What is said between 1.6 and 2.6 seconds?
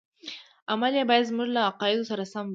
عقایدو سره سم وي.